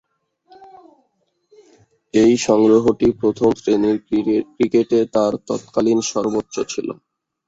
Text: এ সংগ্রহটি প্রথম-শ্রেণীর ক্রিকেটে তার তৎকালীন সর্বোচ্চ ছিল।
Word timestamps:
এ 2.13 2.25
সংগ্রহটি 2.39 3.07
প্রথম-শ্রেণীর 3.19 3.97
ক্রিকেটে 4.51 4.99
তার 5.15 5.33
তৎকালীন 5.47 5.99
সর্বোচ্চ 6.11 6.55
ছিল। 6.71 6.87